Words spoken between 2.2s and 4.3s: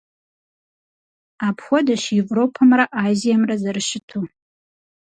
Европэмрэ Азиемрэ зэрыщыту.